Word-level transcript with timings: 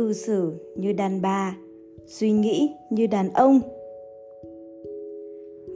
cư 0.00 0.12
xử 0.12 0.52
như 0.76 0.92
đàn 0.92 1.22
bà 1.22 1.56
suy 2.06 2.32
nghĩ 2.32 2.74
như 2.90 3.06
đàn 3.06 3.32
ông 3.32 3.60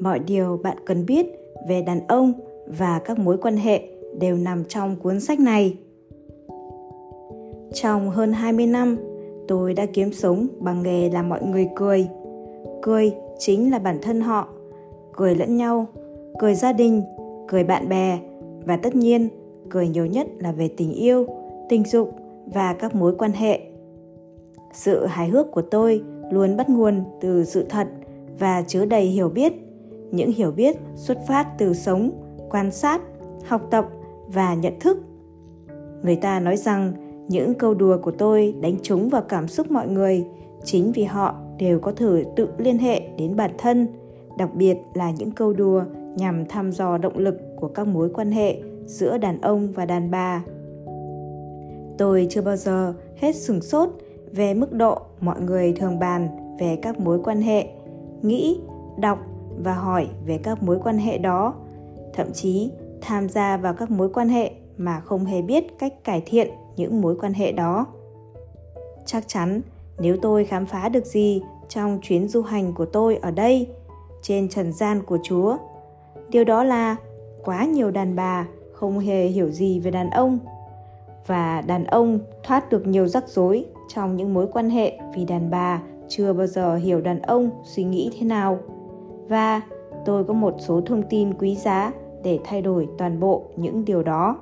mọi 0.01 0.19
điều 0.19 0.61
bạn 0.63 0.77
cần 0.87 1.07
biết 1.07 1.27
về 1.69 1.83
đàn 1.83 2.07
ông 2.07 2.33
và 2.67 3.01
các 3.05 3.19
mối 3.19 3.39
quan 3.39 3.57
hệ 3.57 3.83
đều 4.19 4.37
nằm 4.37 4.65
trong 4.65 4.97
cuốn 4.97 5.21
sách 5.21 5.41
này. 5.41 5.77
Trong 7.73 8.11
hơn 8.11 8.33
20 8.33 8.67
năm, 8.67 8.97
tôi 9.49 9.75
đã 9.75 9.87
kiếm 9.87 10.13
sống 10.13 10.47
bằng 10.59 10.83
nghề 10.83 11.11
làm 11.11 11.29
mọi 11.29 11.43
người 11.43 11.69
cười. 11.77 12.09
Cười 12.83 13.13
chính 13.39 13.71
là 13.71 13.79
bản 13.79 13.99
thân 14.03 14.21
họ, 14.21 14.49
cười 15.17 15.35
lẫn 15.35 15.57
nhau, 15.57 15.87
cười 16.39 16.55
gia 16.55 16.73
đình, 16.73 17.03
cười 17.49 17.65
bạn 17.65 17.89
bè 17.89 18.19
và 18.67 18.77
tất 18.77 18.95
nhiên 18.95 19.29
cười 19.71 19.89
nhiều 19.89 20.07
nhất 20.07 20.27
là 20.39 20.53
về 20.53 20.69
tình 20.77 20.93
yêu, 20.93 21.27
tình 21.69 21.85
dục 21.85 22.11
và 22.47 22.75
các 22.75 22.95
mối 22.95 23.15
quan 23.19 23.33
hệ. 23.33 23.74
Sự 24.75 25.07
hài 25.07 25.29
hước 25.29 25.51
của 25.51 25.63
tôi 25.63 26.03
luôn 26.31 26.57
bắt 26.57 26.69
nguồn 26.69 27.05
từ 27.21 27.45
sự 27.45 27.67
thật 27.69 27.89
và 28.39 28.63
chứa 28.63 28.85
đầy 28.85 29.05
hiểu 29.05 29.29
biết. 29.29 29.53
Những 30.11 30.33
hiểu 30.33 30.51
biết 30.51 30.77
xuất 30.95 31.19
phát 31.27 31.47
từ 31.59 31.75
sống, 31.75 32.11
quan 32.51 32.71
sát, 32.71 33.01
học 33.47 33.63
tập 33.71 33.89
và 34.27 34.55
nhận 34.55 34.81
thức. 34.81 34.99
Người 36.03 36.17
ta 36.17 36.41
nói 36.41 36.57
rằng 36.57 36.93
những 37.29 37.55
câu 37.55 37.75
đùa 37.75 37.99
của 38.03 38.11
tôi 38.11 38.55
đánh 38.61 38.77
trúng 38.83 39.09
vào 39.09 39.23
cảm 39.23 39.49
xúc 39.49 39.71
mọi 39.71 39.89
người 39.89 40.27
chính 40.65 40.93
vì 40.93 41.05
họ 41.05 41.35
đều 41.59 41.79
có 41.79 41.93
thể 41.93 42.25
tự 42.37 42.49
liên 42.59 42.79
hệ 42.79 43.01
đến 43.19 43.37
bản 43.37 43.51
thân, 43.59 43.87
đặc 44.39 44.55
biệt 44.55 44.77
là 44.95 45.11
những 45.11 45.31
câu 45.31 45.53
đùa 45.53 45.85
nhằm 46.17 46.47
thăm 46.47 46.73
dò 46.73 46.99
động 46.99 47.19
lực 47.19 47.37
của 47.57 47.69
các 47.69 47.87
mối 47.87 48.11
quan 48.15 48.31
hệ 48.31 48.57
giữa 48.87 49.19
đàn 49.19 49.41
ông 49.41 49.69
và 49.73 49.87
đàn 49.87 50.11
bà. 50.11 50.45
Tôi 51.99 52.27
chưa 52.31 52.43
bao 52.43 52.57
giờ 52.57 52.95
hết 53.17 53.37
sửng 53.37 53.61
sốt 53.61 53.91
về 54.35 54.55
mức 54.55 54.73
độ 54.73 54.99
mọi 55.21 55.41
người 55.41 55.73
thường 55.73 55.99
bàn 55.99 56.29
về 56.59 56.79
các 56.83 57.01
mối 57.01 57.21
quan 57.25 57.43
hệ, 57.43 57.69
nghĩ, 58.23 58.61
đọc 58.97 59.19
và 59.59 59.75
hỏi 59.75 60.09
về 60.27 60.39
các 60.39 60.63
mối 60.63 60.79
quan 60.85 60.99
hệ 60.99 61.19
đó, 61.19 61.55
thậm 62.15 62.33
chí 62.33 62.71
tham 63.01 63.29
gia 63.29 63.57
vào 63.57 63.75
các 63.75 63.91
mối 63.91 64.11
quan 64.15 64.29
hệ 64.29 64.51
mà 64.77 65.01
không 65.01 65.25
hề 65.25 65.43
biết 65.43 65.79
cách 65.79 66.05
cải 66.05 66.23
thiện 66.27 66.51
những 66.77 67.01
mối 67.01 67.17
quan 67.21 67.33
hệ 67.33 67.53
đó. 67.53 67.87
Chắc 69.07 69.29
chắn 69.29 69.61
nếu 69.99 70.17
tôi 70.23 70.45
khám 70.45 70.67
phá 70.67 70.89
được 70.89 71.07
gì 71.07 71.43
trong 71.69 71.99
chuyến 72.03 72.29
du 72.29 72.43
hành 72.43 72.73
của 72.73 72.87
tôi 72.87 73.17
ở 73.17 73.31
đây, 73.31 73.69
trên 74.23 74.49
trần 74.49 74.73
gian 74.73 75.03
của 75.03 75.19
Chúa, 75.23 75.57
điều 76.29 76.45
đó 76.45 76.65
là 76.65 76.97
quá 77.45 77.65
nhiều 77.65 77.91
đàn 77.91 78.17
bà 78.17 78.47
không 78.73 78.99
hề 78.99 79.27
hiểu 79.27 79.51
gì 79.51 79.81
về 79.81 79.91
đàn 79.91 80.11
ông 80.11 80.39
và 81.27 81.61
đàn 81.61 81.85
ông 81.85 82.19
thoát 82.43 82.71
được 82.71 82.87
nhiều 82.87 83.07
rắc 83.07 83.29
rối 83.29 83.67
trong 83.89 84.17
những 84.17 84.35
mối 84.35 84.47
quan 84.53 84.71
hệ 84.71 84.99
vì 85.15 85.25
đàn 85.25 85.51
bà 85.51 85.83
chưa 86.09 86.33
bao 86.33 86.47
giờ 86.47 86.77
hiểu 86.77 87.01
đàn 87.01 87.23
ông 87.23 87.51
suy 87.65 87.85
nghĩ 87.85 88.11
thế 88.19 88.27
nào. 88.27 88.59
Và 89.29 89.63
tôi 90.05 90.25
có 90.25 90.35
một 90.35 90.55
số 90.59 90.81
thông 90.81 91.03
tin 91.11 91.35
quý 91.35 91.57
giá 91.57 91.93
để 92.23 92.39
thay 92.45 92.63
đổi 92.63 92.89
toàn 92.99 93.21
bộ 93.21 93.43
những 93.57 93.85
điều 93.85 94.03
đó. 94.03 94.39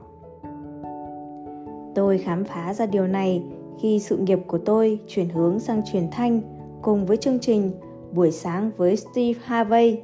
Tôi 1.94 2.18
khám 2.18 2.44
phá 2.44 2.74
ra 2.74 2.86
điều 2.86 3.06
này 3.06 3.42
khi 3.80 3.98
sự 3.98 4.16
nghiệp 4.16 4.38
của 4.46 4.58
tôi 4.58 4.98
chuyển 5.08 5.28
hướng 5.28 5.60
sang 5.60 5.82
truyền 5.92 6.08
thanh 6.10 6.40
cùng 6.82 7.06
với 7.06 7.16
chương 7.16 7.38
trình 7.38 7.70
buổi 8.12 8.30
sáng 8.30 8.70
với 8.76 8.96
steve 8.96 9.40
harvey. 9.44 10.00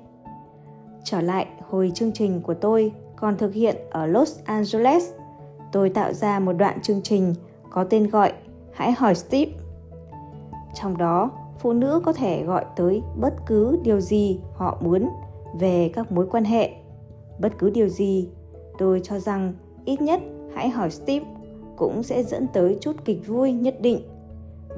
Trở 1.04 1.20
lại 1.20 1.46
hồi 1.68 1.92
chương 1.94 2.12
trình 2.12 2.40
của 2.42 2.54
tôi 2.54 2.92
còn 3.16 3.36
thực 3.36 3.54
hiện 3.54 3.76
ở 3.90 4.06
los 4.06 4.38
angeles, 4.44 5.12
tôi 5.72 5.90
tạo 5.90 6.12
ra 6.12 6.38
một 6.38 6.52
đoạn 6.52 6.80
chương 6.82 7.02
trình 7.02 7.34
có 7.70 7.84
tên 7.84 8.10
gọi 8.10 8.32
hãy 8.78 8.92
hỏi 8.92 9.14
steve. 9.14 9.52
Trong 10.74 10.96
đó, 10.96 11.30
phụ 11.58 11.72
nữ 11.72 12.00
có 12.04 12.12
thể 12.12 12.44
gọi 12.44 12.64
tới 12.76 13.02
bất 13.20 13.34
cứ 13.46 13.78
điều 13.82 14.00
gì 14.00 14.40
họ 14.54 14.78
muốn 14.80 15.08
về 15.58 15.90
các 15.94 16.12
mối 16.12 16.26
quan 16.30 16.44
hệ. 16.44 16.70
Bất 17.40 17.58
cứ 17.58 17.70
điều 17.70 17.88
gì, 17.88 18.28
tôi 18.78 19.00
cho 19.04 19.18
rằng 19.18 19.52
ít 19.84 20.00
nhất 20.00 20.20
hãy 20.54 20.68
hỏi 20.68 20.90
steve 20.90 21.26
cũng 21.76 22.02
sẽ 22.02 22.22
dẫn 22.22 22.46
tới 22.52 22.78
chút 22.80 22.96
kịch 23.04 23.26
vui 23.26 23.52
nhất 23.52 23.80
định. 23.80 24.00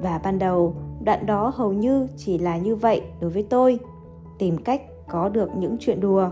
Và 0.01 0.17
ban 0.23 0.39
đầu, 0.39 0.75
đoạn 1.03 1.25
đó 1.25 1.51
hầu 1.55 1.73
như 1.73 2.07
chỉ 2.17 2.37
là 2.37 2.57
như 2.57 2.75
vậy 2.75 3.01
đối 3.19 3.29
với 3.29 3.43
tôi, 3.43 3.79
tìm 4.39 4.57
cách 4.57 4.81
có 5.09 5.29
được 5.29 5.49
những 5.57 5.77
chuyện 5.79 5.99
đùa. 5.99 6.29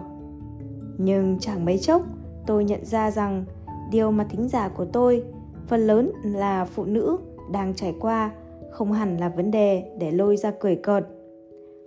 Nhưng 0.97 1.39
chẳng 1.39 1.65
mấy 1.65 1.77
chốc, 1.77 2.01
tôi 2.45 2.63
nhận 2.63 2.85
ra 2.85 3.11
rằng 3.11 3.45
điều 3.91 4.11
mà 4.11 4.23
thính 4.23 4.47
giả 4.47 4.69
của 4.69 4.85
tôi, 4.85 5.23
phần 5.67 5.87
lớn 5.87 6.11
là 6.23 6.65
phụ 6.65 6.85
nữ 6.85 7.17
đang 7.51 7.73
trải 7.75 7.95
qua 7.99 8.31
không 8.71 8.91
hẳn 8.91 9.17
là 9.17 9.29
vấn 9.29 9.51
đề 9.51 9.83
để 9.97 10.11
lôi 10.11 10.37
ra 10.37 10.51
cười 10.59 10.75
cợt. 10.75 11.03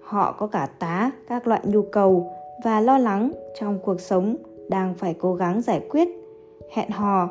Họ 0.00 0.36
có 0.38 0.46
cả 0.46 0.68
tá, 0.78 1.10
các 1.28 1.46
loại 1.46 1.60
nhu 1.64 1.82
cầu 1.82 2.30
và 2.64 2.80
lo 2.80 2.98
lắng 2.98 3.32
trong 3.60 3.78
cuộc 3.78 4.00
sống 4.00 4.36
đang 4.68 4.94
phải 4.94 5.14
cố 5.18 5.34
gắng 5.34 5.62
giải 5.62 5.80
quyết, 5.90 6.08
hẹn 6.72 6.90
hò, 6.90 7.28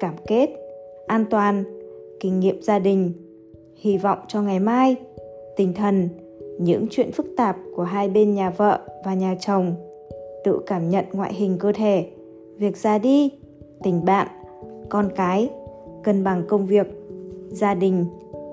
cảm 0.00 0.14
kết, 0.26 0.48
an 1.06 1.24
toàn, 1.30 1.64
kinh 2.20 2.40
nghiệm 2.40 2.62
gia 2.62 2.78
đình. 2.78 3.12
Hy 3.76 3.98
vọng 3.98 4.18
cho 4.28 4.42
ngày 4.42 4.60
mai, 4.60 4.96
tinh 5.56 5.72
thần, 5.74 6.08
những 6.58 6.86
chuyện 6.90 7.12
phức 7.12 7.26
tạp 7.36 7.56
của 7.76 7.82
hai 7.82 8.08
bên 8.08 8.34
nhà 8.34 8.50
vợ 8.50 8.80
và 9.04 9.14
nhà 9.14 9.34
chồng 9.40 9.74
tự 10.44 10.60
cảm 10.66 10.90
nhận 10.90 11.04
ngoại 11.12 11.34
hình 11.34 11.56
cơ 11.58 11.72
thể. 11.72 12.06
Việc 12.56 12.76
ra 12.76 12.98
đi, 12.98 13.30
tình 13.82 14.04
bạn, 14.04 14.26
con 14.88 15.08
cái, 15.16 15.50
cân 16.02 16.24
bằng 16.24 16.42
công 16.48 16.66
việc 16.66 17.01
gia 17.52 17.74
đình, 17.74 18.06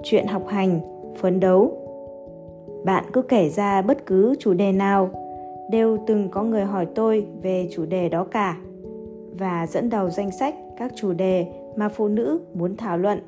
chuyện 0.04 0.28
học 0.28 0.48
hành, 0.48 0.80
phấn 1.20 1.40
đấu. 1.40 1.72
Bạn 2.86 3.04
cứ 3.14 3.22
kể 3.22 3.50
ra 3.50 3.82
bất 3.82 4.06
cứ 4.06 4.36
chủ 4.40 4.54
đề 4.54 4.72
nào, 4.72 5.10
đều 5.72 5.98
từng 6.08 6.30
có 6.30 6.44
người 6.44 6.64
hỏi 6.64 6.88
tôi 6.96 7.26
về 7.42 7.70
chủ 7.72 7.86
đề 7.86 8.10
đó 8.10 8.24
cả, 8.24 8.58
và 9.40 9.68
dẫn 9.68 9.90
đầu 9.90 10.10
danh 10.10 10.32
sách 10.32 10.56
các 10.78 10.92
chủ 10.96 11.14
đề 11.14 11.48
mà 11.76 11.90
phụ 11.90 12.08
nữ 12.08 12.40
muốn 12.54 12.78
thảo 12.78 12.98
luận, 12.98 13.20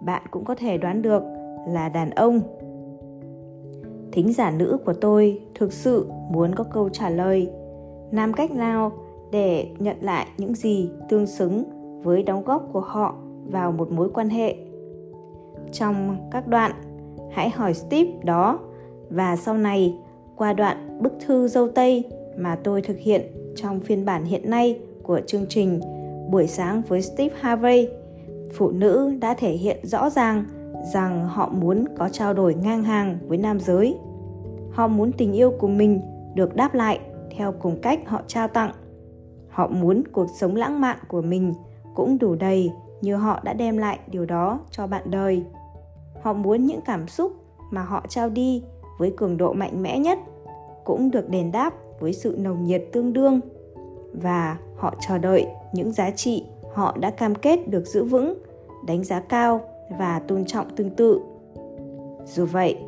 bạn 0.00 0.22
cũng 0.30 0.44
có 0.44 0.54
thể 0.54 0.78
đoán 0.78 1.02
được 1.02 1.22
là 1.68 1.88
đàn 1.88 2.10
ông. 2.10 2.40
Thính 4.12 4.32
giả 4.32 4.50
nữ 4.50 4.78
của 4.84 4.92
tôi 4.92 5.40
thực 5.54 5.72
sự 5.72 6.08
muốn 6.30 6.54
có 6.54 6.64
câu 6.64 6.88
trả 6.88 7.10
lời. 7.10 7.50
Làm 8.10 8.32
cách 8.32 8.50
nào 8.50 8.92
để 9.32 9.66
nhận 9.78 9.96
lại 10.00 10.26
những 10.38 10.54
gì 10.54 10.90
tương 11.08 11.26
xứng 11.26 11.64
với 12.02 12.22
đóng 12.22 12.44
góp 12.44 12.68
của 12.72 12.80
họ 12.80 13.14
vào 13.50 13.72
một 13.72 13.92
mối 13.92 14.10
quan 14.14 14.28
hệ? 14.28 14.56
Trong 15.72 16.16
các 16.30 16.48
đoạn, 16.48 16.72
hãy 17.32 17.50
hỏi 17.50 17.74
steve 17.74 18.10
đó. 18.24 18.58
Và 19.10 19.36
sau 19.36 19.56
này, 19.58 19.94
qua 20.36 20.52
đoạn 20.52 20.98
bức 21.02 21.12
thư 21.26 21.48
dâu 21.48 21.68
tây 21.68 22.04
mà 22.36 22.56
tôi 22.64 22.82
thực 22.82 22.98
hiện 22.98 23.22
trong 23.56 23.80
phiên 23.80 24.04
bản 24.04 24.24
hiện 24.24 24.50
nay 24.50 24.78
của 25.02 25.20
chương 25.26 25.46
trình 25.48 25.80
buổi 26.30 26.46
sáng 26.46 26.82
với 26.88 27.02
steve 27.02 27.36
harvey, 27.40 27.88
phụ 28.54 28.70
nữ 28.70 29.12
đã 29.20 29.34
thể 29.34 29.52
hiện 29.52 29.78
rõ 29.82 30.10
ràng 30.10 30.44
rằng 30.92 31.28
họ 31.28 31.48
muốn 31.48 31.84
có 31.96 32.08
trao 32.08 32.34
đổi 32.34 32.54
ngang 32.54 32.84
hàng 32.84 33.18
với 33.26 33.38
nam 33.38 33.60
giới. 33.60 33.96
Họ 34.70 34.88
muốn 34.88 35.12
tình 35.12 35.32
yêu 35.32 35.50
của 35.58 35.68
mình 35.68 36.00
được 36.34 36.56
đáp 36.56 36.74
lại 36.74 37.00
theo 37.36 37.52
cùng 37.52 37.80
cách 37.80 38.00
họ 38.06 38.22
trao 38.26 38.48
tặng. 38.48 38.72
Họ 39.48 39.66
muốn 39.66 40.02
cuộc 40.12 40.26
sống 40.40 40.56
lãng 40.56 40.80
mạn 40.80 40.98
của 41.08 41.22
mình 41.22 41.54
cũng 41.94 42.18
đủ 42.18 42.34
đầy 42.34 42.70
như 43.04 43.16
họ 43.16 43.40
đã 43.42 43.52
đem 43.52 43.78
lại 43.78 43.98
điều 44.06 44.26
đó 44.26 44.60
cho 44.70 44.86
bạn 44.86 45.02
đời. 45.10 45.44
Họ 46.22 46.32
muốn 46.32 46.66
những 46.66 46.80
cảm 46.80 47.08
xúc 47.08 47.32
mà 47.70 47.82
họ 47.82 48.04
trao 48.08 48.28
đi 48.28 48.62
với 48.98 49.14
cường 49.16 49.36
độ 49.36 49.52
mạnh 49.52 49.82
mẽ 49.82 49.98
nhất 49.98 50.18
cũng 50.84 51.10
được 51.10 51.28
đền 51.28 51.52
đáp 51.52 51.74
với 52.00 52.12
sự 52.12 52.36
nồng 52.38 52.64
nhiệt 52.64 52.84
tương 52.92 53.12
đương 53.12 53.40
và 54.12 54.56
họ 54.76 54.94
chờ 55.00 55.18
đợi 55.18 55.46
những 55.72 55.92
giá 55.92 56.10
trị 56.10 56.44
họ 56.74 56.96
đã 57.00 57.10
cam 57.10 57.34
kết 57.34 57.68
được 57.68 57.86
giữ 57.86 58.04
vững, 58.04 58.38
đánh 58.86 59.04
giá 59.04 59.20
cao 59.20 59.60
và 59.98 60.18
tôn 60.18 60.44
trọng 60.44 60.76
tương 60.76 60.90
tự. 60.90 61.20
Dù 62.24 62.46
vậy, 62.46 62.78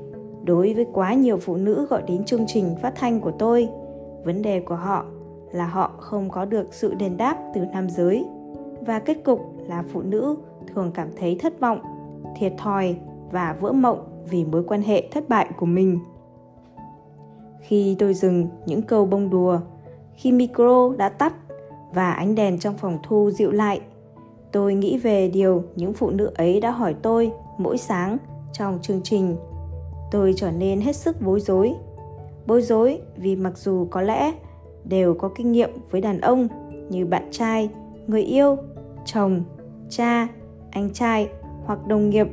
đối 0.45 0.75
với 0.75 0.87
quá 0.93 1.15
nhiều 1.15 1.39
phụ 1.39 1.57
nữ 1.57 1.87
gọi 1.91 2.03
đến 2.09 2.25
chương 2.25 2.45
trình 2.47 2.75
phát 2.83 2.93
thanh 2.97 3.21
của 3.21 3.31
tôi, 3.31 3.69
vấn 4.25 4.43
đề 4.43 4.61
của 4.61 4.75
họ 4.75 5.05
là 5.53 5.67
họ 5.67 5.93
không 5.99 6.31
có 6.31 6.45
được 6.45 6.75
sự 6.75 6.95
đền 6.95 7.17
đáp 7.17 7.37
từ 7.55 7.61
nam 7.73 7.91
giới 7.91 8.25
và 8.81 8.99
kết 8.99 9.25
cục 9.25 9.41
là 9.69 9.85
phụ 9.93 10.03
nữ 10.03 10.37
thường 10.75 10.91
cảm 10.95 11.09
thấy 11.17 11.37
thất 11.41 11.61
vọng, 11.61 11.81
thiệt 12.37 12.53
thòi 12.59 12.97
và 13.31 13.57
vỡ 13.61 13.73
mộng 13.73 13.99
vì 14.31 14.45
mối 14.45 14.65
quan 14.65 14.83
hệ 14.83 15.09
thất 15.11 15.29
bại 15.29 15.51
của 15.57 15.67
mình. 15.67 15.99
Khi 17.61 17.97
tôi 17.99 18.15
dừng 18.15 18.49
những 18.67 18.83
câu 18.83 19.07
bông 19.07 19.31
đùa, 19.31 19.61
khi 20.15 20.33
micro 20.33 20.93
đã 20.99 21.09
tắt 21.09 21.35
và 21.95 22.13
ánh 22.13 22.35
đèn 22.35 22.59
trong 22.59 22.75
phòng 22.77 22.99
thu 23.03 23.31
dịu 23.31 23.51
lại, 23.51 23.81
tôi 24.53 24.75
nghĩ 24.75 24.99
về 24.99 25.29
điều 25.29 25.63
những 25.77 25.93
phụ 25.93 26.11
nữ 26.11 26.31
ấy 26.35 26.61
đã 26.61 26.71
hỏi 26.71 26.95
tôi 27.03 27.33
mỗi 27.59 27.79
sáng 27.79 28.19
trong 28.53 28.79
chương 28.83 29.01
trình. 29.05 29.37
Tôi 30.11 30.35
trở 30.37 30.51
nên 30.51 30.81
hết 30.81 30.97
sức 30.97 31.17
bối 31.21 31.41
rối. 31.41 31.75
Bối 32.47 32.63
rối 32.63 33.01
vì 33.17 33.37
mặc 33.37 33.59
dù 33.59 33.87
có 33.91 34.03
lẽ 34.03 34.33
đều 34.85 35.15
có 35.15 35.29
kinh 35.29 35.53
nghiệm 35.53 35.71
với 35.91 36.01
đàn 36.01 36.21
ông 36.21 36.49
như 36.91 37.07
bạn 37.07 37.29
trai 37.31 37.69
người 38.07 38.23
yêu, 38.23 38.57
chồng, 39.05 39.43
cha, 39.89 40.29
anh 40.71 40.91
trai 40.93 41.29
hoặc 41.65 41.87
đồng 41.87 42.11
nghiệp. 42.11 42.27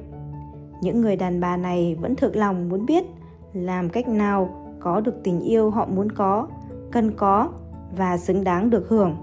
Những 0.81 1.01
người 1.01 1.15
đàn 1.15 1.39
bà 1.39 1.57
này 1.57 1.95
vẫn 2.01 2.15
thực 2.15 2.35
lòng 2.35 2.69
muốn 2.69 2.85
biết 2.85 3.03
làm 3.53 3.89
cách 3.89 4.07
nào 4.07 4.49
có 4.79 4.99
được 4.99 5.23
tình 5.23 5.39
yêu 5.39 5.69
họ 5.69 5.85
muốn 5.85 6.11
có, 6.11 6.47
cần 6.91 7.11
có 7.11 7.49
và 7.97 8.17
xứng 8.17 8.43
đáng 8.43 8.69
được 8.69 8.89
hưởng. 8.89 9.15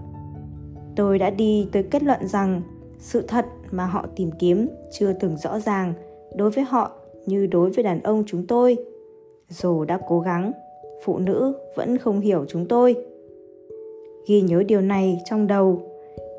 Tôi 0.97 1.19
đã 1.19 1.31
đi 1.31 1.69
tới 1.73 1.83
kết 1.83 2.03
luận 2.03 2.29
rằng 2.29 2.63
sự 2.99 3.23
thật 3.29 3.47
mà 3.71 3.87
họ 3.87 4.07
tìm 4.17 4.31
kiếm 4.39 4.69
chưa 4.93 5.13
từng 5.13 5.37
rõ 5.37 5.59
ràng 5.59 5.95
đối 6.37 6.51
với 6.51 6.65
họ 6.65 6.91
như 7.27 7.47
đối 7.47 7.71
với 7.71 7.85
đàn 7.85 8.03
ông 8.03 8.25
chúng 8.27 8.47
tôi. 8.47 8.77
Dù 9.49 9.85
đã 9.85 10.01
cố 10.09 10.21
gắng, 10.21 10.53
phụ 11.05 11.19
nữ 11.19 11.55
vẫn 11.77 11.99
không 11.99 12.21
hiểu 12.21 12.45
chúng 12.49 12.67
tôi. 12.69 12.97
Ghi 14.27 14.41
nhớ 14.41 14.63
điều 14.69 14.81
này 14.81 15.21
trong 15.25 15.47
đầu 15.47 15.90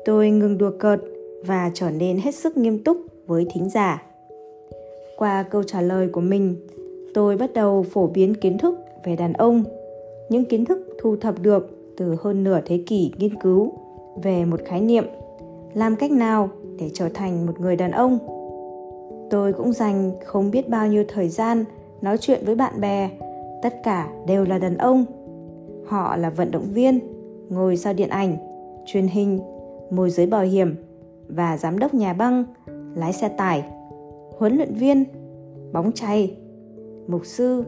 tôi 0.04 0.30
ngừng 0.30 0.58
đùa 0.58 0.70
cợt 0.78 1.00
và 1.46 1.70
trở 1.74 1.90
nên 1.90 2.18
hết 2.18 2.34
sức 2.34 2.56
nghiêm 2.56 2.84
túc 2.84 2.96
với 3.26 3.46
thính 3.54 3.70
giả. 3.70 4.02
Qua 5.16 5.42
câu 5.42 5.62
trả 5.62 5.80
lời 5.80 6.08
của 6.08 6.20
mình, 6.20 6.56
tôi 7.14 7.36
bắt 7.36 7.52
đầu 7.54 7.84
phổ 7.90 8.06
biến 8.06 8.34
kiến 8.34 8.58
thức 8.58 8.78
về 9.04 9.16
đàn 9.16 9.32
ông, 9.32 9.64
những 10.28 10.44
kiến 10.44 10.64
thức 10.64 10.96
thu 11.00 11.16
thập 11.16 11.42
được 11.42 11.94
từ 11.96 12.16
hơn 12.20 12.44
nửa 12.44 12.60
thế 12.64 12.82
kỷ 12.86 13.12
nghiên 13.18 13.40
cứu 13.40 13.72
về 14.22 14.44
một 14.44 14.60
khái 14.64 14.80
niệm, 14.80 15.04
làm 15.74 15.96
cách 15.96 16.10
nào 16.10 16.48
để 16.78 16.90
trở 16.94 17.08
thành 17.14 17.46
một 17.46 17.60
người 17.60 17.76
đàn 17.76 17.90
ông. 17.90 18.18
Tôi 19.30 19.52
cũng 19.52 19.72
dành 19.72 20.10
không 20.24 20.50
biết 20.50 20.68
bao 20.68 20.88
nhiêu 20.88 21.04
thời 21.08 21.28
gian 21.28 21.64
nói 22.00 22.18
chuyện 22.18 22.40
với 22.44 22.54
bạn 22.54 22.80
bè, 22.80 23.10
tất 23.62 23.74
cả 23.82 24.10
đều 24.26 24.44
là 24.44 24.58
đàn 24.58 24.76
ông. 24.76 25.04
Họ 25.86 26.16
là 26.16 26.30
vận 26.30 26.50
động 26.50 26.66
viên 26.72 26.98
ngôi 27.48 27.76
sao 27.76 27.92
điện 27.92 28.08
ảnh, 28.08 28.36
truyền 28.86 29.06
hình 29.06 29.40
môi 29.92 30.10
giới 30.10 30.26
bảo 30.26 30.42
hiểm 30.42 30.74
và 31.28 31.56
giám 31.56 31.78
đốc 31.78 31.94
nhà 31.94 32.12
băng, 32.12 32.44
lái 32.94 33.12
xe 33.12 33.28
tải, 33.28 33.64
huấn 34.38 34.56
luyện 34.56 34.74
viên, 34.74 35.04
bóng 35.72 35.92
chày, 35.92 36.36
mục 37.06 37.26
sư, 37.26 37.64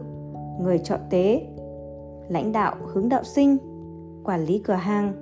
người 0.61 0.77
trọ 0.77 0.97
tế, 1.09 1.41
lãnh 2.29 2.51
đạo, 2.51 2.75
hướng 2.93 3.09
đạo 3.09 3.23
sinh, 3.23 3.57
quản 4.23 4.45
lý 4.45 4.59
cửa 4.59 4.73
hàng, 4.73 5.13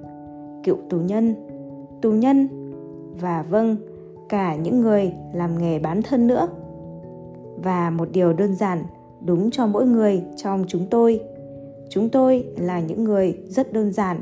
cựu 0.63 0.77
tù 0.89 0.97
nhân 0.97 1.35
tù 2.01 2.11
nhân 2.11 2.47
và 3.19 3.45
vâng 3.49 3.75
cả 4.29 4.55
những 4.55 4.81
người 4.81 5.13
làm 5.33 5.57
nghề 5.57 5.79
bán 5.79 6.01
thân 6.01 6.27
nữa. 6.27 6.47
Và 7.63 7.89
một 7.89 8.07
điều 8.11 8.33
đơn 8.33 8.55
giản, 8.55 8.83
đúng 9.25 9.51
cho 9.51 9.67
mỗi 9.67 9.85
người 9.85 10.23
trong 10.35 10.65
chúng 10.67 10.85
tôi. 10.89 11.19
Chúng 11.89 12.09
tôi 12.09 12.45
là 12.57 12.79
những 12.79 13.03
người 13.03 13.37
rất 13.47 13.73
đơn 13.73 13.91
giản 13.91 14.21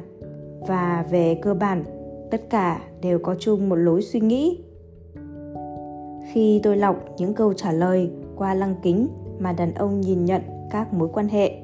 và 0.67 1.05
về 1.11 1.39
cơ 1.41 1.53
bản 1.53 1.83
tất 2.31 2.49
cả 2.49 2.81
đều 3.01 3.19
có 3.19 3.35
chung 3.39 3.69
một 3.69 3.75
lối 3.75 4.01
suy 4.01 4.19
nghĩ. 4.19 4.63
Khi 6.33 6.59
tôi 6.63 6.77
lọc 6.77 6.95
những 7.17 7.33
câu 7.33 7.53
trả 7.53 7.71
lời 7.71 8.11
qua 8.35 8.53
lăng 8.53 8.75
kính 8.83 9.07
mà 9.39 9.51
đàn 9.51 9.73
ông 9.73 10.01
nhìn 10.01 10.25
nhận 10.25 10.41
các 10.71 10.93
mối 10.93 11.09
quan 11.13 11.27
hệ, 11.27 11.57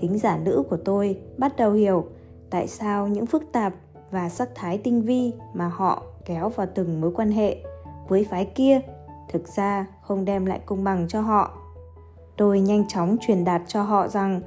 thính 0.00 0.18
giả 0.18 0.38
nữ 0.44 0.62
của 0.70 0.76
tôi 0.76 1.18
bắt 1.38 1.56
đầu 1.56 1.72
hiểu 1.72 2.04
tại 2.50 2.66
sao 2.66 3.08
những 3.08 3.26
phức 3.26 3.52
tạp 3.52 3.74
và 4.10 4.28
sắc 4.28 4.48
thái 4.54 4.78
tinh 4.78 5.02
vi 5.02 5.32
mà 5.54 5.68
họ 5.68 6.02
kéo 6.24 6.48
vào 6.48 6.66
từng 6.74 7.00
mối 7.00 7.12
quan 7.14 7.30
hệ 7.30 7.56
với 8.08 8.26
phái 8.30 8.44
kia 8.44 8.80
thực 9.28 9.48
ra 9.48 9.86
không 10.02 10.24
đem 10.24 10.46
lại 10.46 10.60
công 10.66 10.84
bằng 10.84 11.08
cho 11.08 11.20
họ. 11.20 11.58
Tôi 12.36 12.60
nhanh 12.60 12.88
chóng 12.88 13.16
truyền 13.20 13.44
đạt 13.44 13.62
cho 13.66 13.82
họ 13.82 14.08
rằng, 14.08 14.40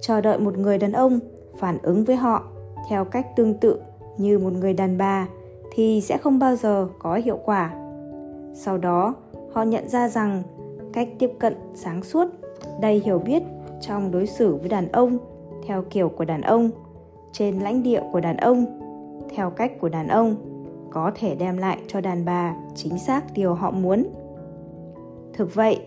chờ 0.00 0.20
đợi 0.20 0.38
một 0.38 0.58
người 0.58 0.78
đàn 0.78 0.92
ông 0.92 1.20
phản 1.58 1.78
ứng 1.82 2.04
với 2.04 2.16
họ 2.16 2.44
theo 2.88 3.04
cách 3.04 3.26
tương 3.36 3.54
tự 3.54 3.80
như 4.18 4.38
một 4.38 4.52
người 4.52 4.74
đàn 4.74 4.98
bà 4.98 5.28
thì 5.70 6.00
sẽ 6.00 6.18
không 6.18 6.38
bao 6.38 6.56
giờ 6.56 6.88
có 6.98 7.14
hiệu 7.14 7.38
quả. 7.44 7.74
Sau 8.54 8.78
đó, 8.78 9.14
họ 9.52 9.62
nhận 9.62 9.88
ra 9.88 10.08
rằng 10.08 10.42
cách 10.92 11.08
tiếp 11.18 11.30
cận 11.38 11.54
sáng 11.74 12.02
suốt, 12.02 12.28
đầy 12.80 13.02
hiểu 13.04 13.18
biết 13.18 13.42
trong 13.80 14.10
đối 14.10 14.26
xử 14.26 14.56
với 14.56 14.68
đàn 14.68 14.92
ông 14.92 15.18
theo 15.66 15.84
kiểu 15.90 16.08
của 16.08 16.24
đàn 16.24 16.40
ông, 16.40 16.70
trên 17.32 17.58
lãnh 17.58 17.82
địa 17.82 18.02
của 18.12 18.20
đàn 18.20 18.36
ông, 18.36 18.64
theo 19.36 19.50
cách 19.50 19.72
của 19.80 19.88
đàn 19.88 20.08
ông 20.08 20.36
có 20.90 21.12
thể 21.14 21.34
đem 21.34 21.58
lại 21.58 21.78
cho 21.86 22.00
đàn 22.00 22.24
bà 22.24 22.54
chính 22.74 22.98
xác 22.98 23.24
điều 23.34 23.54
họ 23.54 23.70
muốn. 23.70 24.04
Thực 25.32 25.54
vậy, 25.54 25.80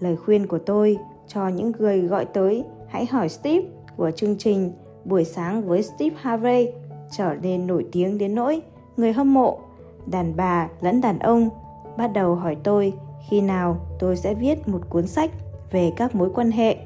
lời 0.00 0.16
khuyên 0.16 0.46
của 0.46 0.58
tôi 0.58 0.98
cho 1.26 1.48
những 1.48 1.72
người 1.78 2.00
gọi 2.00 2.24
tới 2.24 2.64
hãy 2.88 3.06
hỏi 3.06 3.28
steve 3.28 3.66
của 3.96 4.10
chương 4.10 4.38
trình 4.38 4.72
buổi 5.04 5.24
sáng 5.24 5.62
với 5.62 5.82
steve 5.82 6.16
harvey 6.20 6.72
trở 7.10 7.34
nên 7.42 7.66
nổi 7.66 7.86
tiếng 7.92 8.18
đến 8.18 8.34
nỗi 8.34 8.62
người 8.96 9.12
hâm 9.12 9.34
mộ. 9.34 9.58
Đàn 10.06 10.36
bà 10.36 10.68
lẫn 10.80 11.00
đàn 11.00 11.18
ông, 11.18 11.48
bắt 11.96 12.10
đầu 12.14 12.34
hỏi 12.34 12.56
tôi 12.62 12.92
khi 13.28 13.40
nào 13.40 13.76
tôi 13.98 14.16
sẽ 14.16 14.34
viết 14.34 14.68
một 14.68 14.80
cuốn 14.90 15.06
sách 15.06 15.30
về 15.70 15.92
các 15.96 16.14
mối 16.14 16.30
quan 16.34 16.50
hệ. 16.50 16.76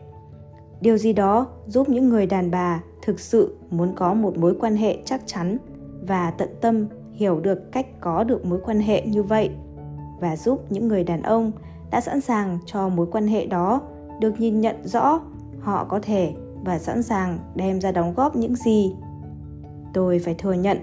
Điều 0.81 0.99
gì 0.99 1.13
đó 1.13 1.47
giúp 1.67 1.89
những 1.89 2.09
người 2.09 2.27
đàn 2.27 2.51
bà 2.51 2.83
thực 3.03 3.21
sự 3.21 3.57
muốn 3.71 3.93
có 3.97 4.15
một 4.15 4.39
mối 4.39 4.57
quan 4.61 4.77
hệ 4.77 4.99
chắc 5.05 5.21
chắn 5.27 5.59
và 6.09 6.31
tận 6.31 6.49
tâm 6.61 6.87
hiểu 7.13 7.41
được 7.41 7.73
cách 7.73 7.87
có 8.01 8.25
được 8.25 8.45
mối 8.45 8.61
quan 8.65 8.81
hệ 8.81 9.03
như 9.03 9.23
vậy 9.23 9.51
và 10.21 10.37
giúp 10.37 10.65
những 10.71 10.89
người 10.89 11.05
đàn 11.05 11.23
ông 11.23 11.53
đã 11.91 12.01
sẵn 12.01 12.21
sàng 12.21 12.59
cho 12.67 12.89
mối 12.89 13.07
quan 13.13 13.27
hệ 13.27 13.47
đó 13.47 13.81
được 14.21 14.41
nhìn 14.41 14.61
nhận 14.61 14.87
rõ 14.87 15.21
họ 15.61 15.85
có 15.85 16.01
thể 16.03 16.35
và 16.65 16.79
sẵn 16.79 17.03
sàng 17.03 17.39
đem 17.55 17.81
ra 17.81 17.93
đóng 17.93 18.15
góp 18.15 18.37
những 18.37 18.57
gì 18.57 18.95
tôi 19.95 20.19
phải 20.19 20.35
thừa 20.39 20.53
nhận. 20.53 20.79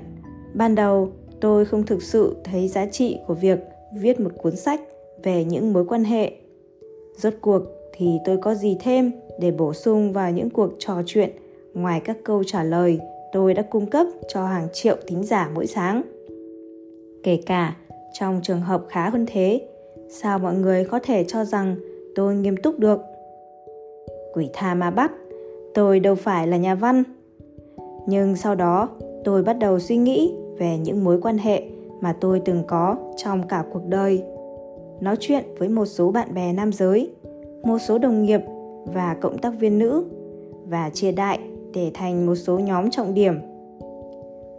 Ban 0.54 0.76
đầu, 0.76 1.10
tôi 1.42 1.66
không 1.66 1.86
thực 1.86 2.04
sự 2.04 2.36
thấy 2.44 2.68
giá 2.68 2.86
trị 2.86 3.20
của 3.28 3.34
việc 3.34 3.60
viết 3.94 4.20
một 4.20 4.32
cuốn 4.38 4.56
sách 4.56 4.82
về 5.24 5.44
những 5.44 5.74
mối 5.74 5.86
quan 5.86 6.04
hệ. 6.04 6.32
Rốt 7.18 7.34
cuộc 7.42 7.62
thì 7.94 8.18
tôi 8.26 8.38
có 8.38 8.56
gì 8.56 8.78
thêm 8.80 9.12
để 9.40 9.52
bổ 9.52 9.74
sung 9.74 10.14
vào 10.14 10.32
những 10.32 10.50
cuộc 10.50 10.72
trò 10.80 11.02
chuyện 11.06 11.30
ngoài 11.74 12.02
các 12.06 12.18
câu 12.24 12.44
trả 12.44 12.64
lời 12.64 13.00
tôi 13.32 13.54
đã 13.54 13.62
cung 13.62 13.86
cấp 13.86 14.08
cho 14.28 14.46
hàng 14.46 14.68
triệu 14.74 14.98
thính 15.08 15.24
giả 15.24 15.52
mỗi 15.56 15.68
sáng? 15.68 16.02
Kể 17.24 17.40
cả 17.46 17.76
trong 18.14 18.40
trường 18.44 18.62
hợp 18.62 18.86
khá 18.90 19.10
hơn 19.10 19.26
thế, 19.28 19.68
sao 20.10 20.40
mọi 20.40 20.56
người 20.56 20.86
có 20.86 21.00
thể 21.04 21.26
cho 21.28 21.46
rằng 21.46 21.76
tôi 22.16 22.36
nghiêm 22.36 22.58
túc 22.58 22.80
được? 22.80 23.02
Quỷ 24.34 24.50
tha 24.54 24.74
ma 24.74 24.92
bắt, 24.92 25.12
tôi 25.74 26.00
đâu 26.00 26.16
phải 26.16 26.48
là 26.48 26.58
nhà 26.58 26.76
văn 26.76 27.04
nhưng 28.08 28.36
sau 28.36 28.56
đó, 28.56 28.90
tôi 29.24 29.44
bắt 29.44 29.54
đầu 29.54 29.80
suy 29.80 29.98
nghĩ 29.98 30.36
về 30.58 30.78
những 30.78 31.04
mối 31.04 31.22
quan 31.22 31.38
hệ 31.38 31.64
mà 32.02 32.14
tôi 32.22 32.42
từng 32.46 32.64
có 32.68 32.96
trong 33.18 33.48
cả 33.48 33.64
cuộc 33.74 33.86
đời. 33.86 34.24
Nói 35.02 35.16
chuyện 35.20 35.44
với 35.60 35.70
một 35.70 35.86
số 35.86 36.12
bạn 36.12 36.34
bè 36.34 36.54
nam 36.54 36.74
giới, 36.74 37.12
một 37.64 37.78
số 37.78 37.98
đồng 37.98 38.24
nghiệp 38.24 38.42
và 38.86 39.18
cộng 39.22 39.38
tác 39.38 39.60
viên 39.60 39.80
nữ 39.80 40.06
và 40.66 40.90
chia 40.90 41.12
đại 41.12 41.40
để 41.74 41.92
thành 41.94 42.26
một 42.26 42.36
số 42.36 42.60
nhóm 42.60 42.90
trọng 42.92 43.14
điểm. 43.14 43.40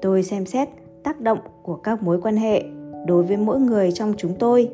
Tôi 0.03 0.23
xem 0.23 0.47
xét 0.47 0.69
tác 1.03 1.21
động 1.21 1.39
của 1.63 1.77
các 1.77 2.03
mối 2.03 2.21
quan 2.21 2.37
hệ 2.37 2.63
đối 3.07 3.23
với 3.23 3.37
mỗi 3.37 3.61
người 3.61 3.93
trong 3.93 4.15
chúng 4.17 4.35
tôi, 4.39 4.71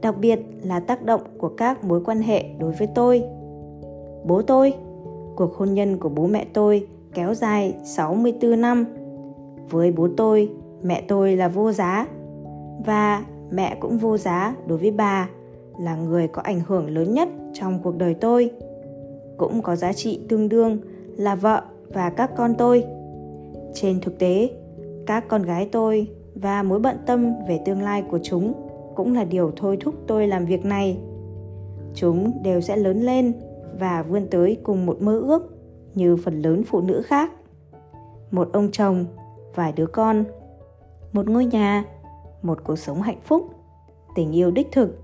đặc 0.00 0.14
biệt 0.20 0.40
là 0.62 0.80
tác 0.80 1.04
động 1.04 1.20
của 1.38 1.48
các 1.48 1.84
mối 1.84 2.00
quan 2.04 2.20
hệ 2.20 2.44
đối 2.58 2.72
với 2.72 2.88
tôi. 2.94 3.22
Bố 4.24 4.42
tôi, 4.42 4.74
cuộc 5.36 5.54
hôn 5.54 5.74
nhân 5.74 5.98
của 5.98 6.08
bố 6.08 6.26
mẹ 6.26 6.46
tôi 6.52 6.86
kéo 7.16 7.34
dài 7.34 7.74
64 7.84 8.60
năm. 8.60 8.84
Với 9.70 9.92
bố 9.92 10.08
tôi, 10.16 10.50
mẹ 10.82 11.02
tôi 11.08 11.36
là 11.36 11.48
vô 11.48 11.72
giá. 11.72 12.06
Và 12.86 13.24
mẹ 13.50 13.76
cũng 13.80 13.98
vô 13.98 14.16
giá 14.16 14.54
đối 14.66 14.78
với 14.78 14.90
bà, 14.90 15.28
là 15.80 15.96
người 15.96 16.28
có 16.28 16.42
ảnh 16.42 16.60
hưởng 16.66 16.90
lớn 16.90 17.14
nhất 17.14 17.28
trong 17.52 17.78
cuộc 17.82 17.96
đời 17.96 18.14
tôi. 18.14 18.50
Cũng 19.36 19.62
có 19.62 19.76
giá 19.76 19.92
trị 19.92 20.20
tương 20.28 20.48
đương 20.48 20.78
là 21.16 21.34
vợ 21.34 21.62
và 21.88 22.10
các 22.10 22.30
con 22.36 22.54
tôi. 22.58 22.84
Trên 23.74 24.00
thực 24.00 24.18
tế, 24.18 24.50
các 25.06 25.28
con 25.28 25.42
gái 25.42 25.68
tôi 25.72 26.08
và 26.34 26.62
mối 26.62 26.78
bận 26.78 26.96
tâm 27.06 27.32
về 27.48 27.60
tương 27.64 27.82
lai 27.82 28.02
của 28.10 28.18
chúng 28.22 28.52
cũng 28.94 29.14
là 29.14 29.24
điều 29.24 29.52
thôi 29.56 29.76
thúc 29.80 29.94
tôi 30.06 30.26
làm 30.26 30.46
việc 30.46 30.64
này. 30.64 30.98
Chúng 31.94 32.42
đều 32.42 32.60
sẽ 32.60 32.76
lớn 32.76 33.00
lên 33.00 33.32
và 33.78 34.02
vươn 34.02 34.26
tới 34.30 34.56
cùng 34.62 34.86
một 34.86 35.02
mơ 35.02 35.18
ước 35.18 35.55
như 35.96 36.16
phần 36.16 36.42
lớn 36.42 36.62
phụ 36.66 36.80
nữ 36.80 37.02
khác. 37.06 37.30
Một 38.30 38.48
ông 38.52 38.70
chồng, 38.72 39.04
vài 39.54 39.72
đứa 39.72 39.86
con. 39.86 40.24
Một 41.12 41.28
ngôi 41.28 41.44
nhà, 41.44 41.84
một 42.42 42.64
cuộc 42.64 42.76
sống 42.76 43.02
hạnh 43.02 43.20
phúc, 43.24 43.50
tình 44.14 44.32
yêu 44.32 44.50
đích 44.50 44.72
thực. 44.72 45.02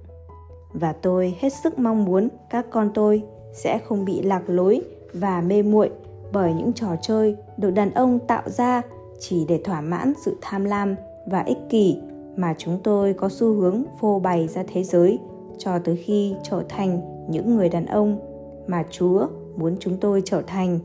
Và 0.72 0.92
tôi 0.92 1.36
hết 1.40 1.52
sức 1.52 1.78
mong 1.78 2.04
muốn 2.04 2.28
các 2.50 2.66
con 2.70 2.90
tôi 2.94 3.22
sẽ 3.52 3.78
không 3.78 4.04
bị 4.04 4.22
lạc 4.22 4.42
lối 4.46 4.80
và 5.14 5.40
mê 5.40 5.62
muội 5.62 5.90
bởi 6.32 6.54
những 6.54 6.72
trò 6.72 6.88
chơi 7.02 7.36
được 7.56 7.70
đàn 7.70 7.94
ông 7.94 8.18
tạo 8.18 8.42
ra 8.46 8.82
chỉ 9.18 9.44
để 9.48 9.60
thỏa 9.64 9.80
mãn 9.80 10.12
sự 10.24 10.36
tham 10.40 10.64
lam 10.64 10.94
và 11.26 11.40
ích 11.40 11.58
kỷ 11.70 11.98
mà 12.36 12.54
chúng 12.58 12.78
tôi 12.84 13.12
có 13.12 13.28
xu 13.28 13.52
hướng 13.52 13.84
phô 14.00 14.18
bày 14.18 14.48
ra 14.48 14.64
thế 14.72 14.82
giới 14.82 15.18
cho 15.58 15.78
tới 15.78 15.96
khi 15.96 16.34
trở 16.42 16.62
thành 16.68 17.00
những 17.28 17.56
người 17.56 17.68
đàn 17.68 17.86
ông 17.86 18.18
mà 18.66 18.84
Chúa 18.90 19.26
muốn 19.56 19.76
chúng 19.80 19.96
tôi 20.00 20.22
trở 20.24 20.42
thành. 20.42 20.78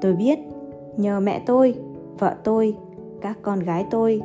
Tôi 0.00 0.12
biết 0.12 0.38
nhờ 0.96 1.20
mẹ 1.20 1.42
tôi, 1.46 1.74
vợ 2.18 2.36
tôi, 2.44 2.76
các 3.20 3.38
con 3.42 3.60
gái 3.60 3.86
tôi 3.90 4.22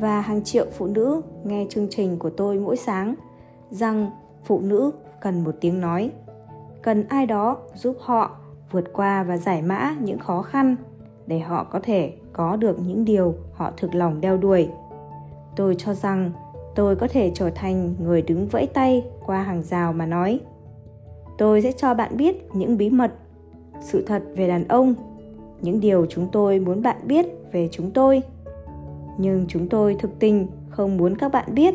và 0.00 0.20
hàng 0.20 0.44
triệu 0.44 0.66
phụ 0.72 0.86
nữ 0.86 1.22
nghe 1.44 1.66
chương 1.70 1.86
trình 1.90 2.18
của 2.18 2.30
tôi 2.30 2.58
mỗi 2.58 2.76
sáng 2.76 3.14
rằng 3.70 4.10
phụ 4.44 4.60
nữ 4.60 4.90
cần 5.20 5.44
một 5.44 5.54
tiếng 5.60 5.80
nói 5.80 6.10
cần 6.82 7.08
ai 7.08 7.26
đó 7.26 7.56
giúp 7.74 7.96
họ 8.00 8.36
vượt 8.70 8.92
qua 8.92 9.22
và 9.22 9.36
giải 9.36 9.62
mã 9.62 9.96
những 10.00 10.18
khó 10.18 10.42
khăn 10.42 10.76
để 11.26 11.38
họ 11.38 11.64
có 11.64 11.80
thể 11.82 12.12
có 12.32 12.56
được 12.56 12.78
những 12.86 13.04
điều 13.04 13.34
họ 13.52 13.72
thực 13.76 13.94
lòng 13.94 14.20
đeo 14.20 14.36
đuổi 14.36 14.68
tôi 15.56 15.74
cho 15.78 15.94
rằng 15.94 16.32
tôi 16.74 16.96
có 16.96 17.08
thể 17.08 17.32
trở 17.34 17.50
thành 17.50 17.94
người 17.98 18.22
đứng 18.22 18.48
vẫy 18.48 18.66
tay 18.66 19.04
qua 19.26 19.42
hàng 19.42 19.62
rào 19.62 19.92
mà 19.92 20.06
nói 20.06 20.40
tôi 21.38 21.62
sẽ 21.62 21.72
cho 21.72 21.94
bạn 21.94 22.16
biết 22.16 22.48
những 22.54 22.78
bí 22.78 22.90
mật, 22.90 23.12
sự 23.80 24.04
thật 24.06 24.22
về 24.36 24.48
đàn 24.48 24.68
ông, 24.68 24.94
những 25.62 25.80
điều 25.80 26.06
chúng 26.06 26.26
tôi 26.32 26.58
muốn 26.58 26.82
bạn 26.82 26.96
biết 27.04 27.26
về 27.52 27.68
chúng 27.72 27.90
tôi. 27.90 28.22
Nhưng 29.18 29.44
chúng 29.48 29.68
tôi 29.68 29.96
thực 29.98 30.18
tình 30.18 30.46
không 30.70 30.96
muốn 30.96 31.16
các 31.16 31.32
bạn 31.32 31.54
biết. 31.54 31.74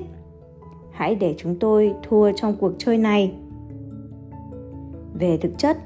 Hãy 0.91 1.15
để 1.15 1.35
chúng 1.37 1.59
tôi 1.59 1.93
thua 2.03 2.31
trong 2.31 2.55
cuộc 2.59 2.71
chơi 2.77 2.97
này. 2.97 3.33
Về 5.19 5.37
thực 5.37 5.57
chất, 5.57 5.77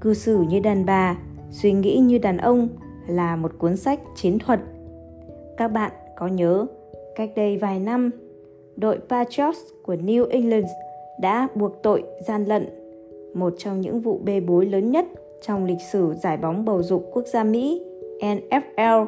cư 0.00 0.14
xử 0.14 0.42
như 0.48 0.60
đàn 0.60 0.86
bà, 0.86 1.18
suy 1.50 1.72
nghĩ 1.72 1.98
như 1.98 2.18
đàn 2.18 2.36
ông 2.36 2.68
là 3.06 3.36
một 3.36 3.52
cuốn 3.58 3.76
sách 3.76 4.00
chiến 4.14 4.38
thuật. 4.38 4.60
Các 5.56 5.68
bạn 5.68 5.92
có 6.16 6.26
nhớ, 6.26 6.66
cách 7.16 7.30
đây 7.36 7.56
vài 7.56 7.78
năm, 7.78 8.10
đội 8.76 8.98
Patriots 9.08 9.58
của 9.82 9.94
New 9.94 10.28
England 10.28 10.66
đã 11.20 11.48
buộc 11.54 11.82
tội 11.82 12.04
gian 12.26 12.44
lận 12.44 12.83
một 13.34 13.54
trong 13.58 13.80
những 13.80 14.00
vụ 14.00 14.20
bê 14.24 14.40
bối 14.40 14.66
lớn 14.66 14.90
nhất 14.90 15.06
trong 15.42 15.64
lịch 15.64 15.80
sử 15.92 16.14
giải 16.22 16.36
bóng 16.36 16.64
bầu 16.64 16.82
dục 16.82 17.10
quốc 17.12 17.26
gia 17.26 17.44
Mỹ 17.44 17.82
NFL. 18.20 19.06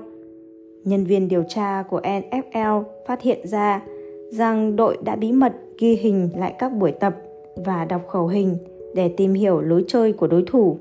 Nhân 0.85 1.05
viên 1.05 1.29
điều 1.29 1.43
tra 1.49 1.85
của 1.91 2.01
NFL 2.01 2.83
phát 3.07 3.23
hiện 3.23 3.47
ra 3.47 3.83
rằng 4.31 4.77
đội 4.77 4.99
đã 5.05 5.17
bí 5.17 5.33
mật 5.33 5.53
ghi 5.79 5.97
hình 5.97 6.29
lại 6.37 6.55
các 6.59 6.69
buổi 6.69 6.93
tập 6.93 7.17
và 7.57 7.85
đọc 7.85 8.03
khẩu 8.09 8.27
hình 8.27 8.57
để 8.95 9.09
tìm 9.09 9.35
hiểu 9.35 9.61
lối 9.61 9.85
chơi 9.89 10.13
của 10.13 10.27
đối 10.27 10.45
thủ. 10.47 10.79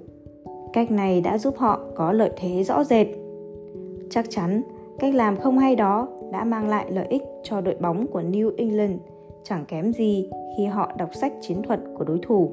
Cách 0.73 0.91
này 0.91 1.21
đã 1.21 1.37
giúp 1.37 1.57
họ 1.57 1.79
có 1.95 2.11
lợi 2.11 2.29
thế 2.37 2.63
rõ 2.63 2.83
rệt. 2.83 3.07
Chắc 4.09 4.25
chắn, 4.29 4.61
cách 4.99 5.15
làm 5.15 5.37
không 5.37 5.57
hay 5.57 5.75
đó 5.75 6.07
đã 6.31 6.43
mang 6.43 6.69
lại 6.69 6.85
lợi 6.89 7.05
ích 7.09 7.23
cho 7.43 7.61
đội 7.61 7.75
bóng 7.79 8.07
của 8.07 8.21
New 8.21 8.51
England 8.57 8.99
chẳng 9.43 9.65
kém 9.65 9.93
gì 9.93 10.29
khi 10.57 10.65
họ 10.65 10.91
đọc 10.97 11.09
sách 11.13 11.33
chiến 11.41 11.61
thuật 11.61 11.79
của 11.97 12.03
đối 12.03 12.19
thủ. 12.21 12.51